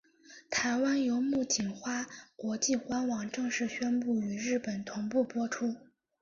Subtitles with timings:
[0.49, 5.75] 台湾由木棉花国际官网正式宣布与日本同步播出。